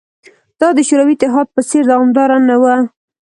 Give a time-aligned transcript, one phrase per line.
[0.59, 2.75] دا د شوروي اتحاد په څېر دوامداره نه وه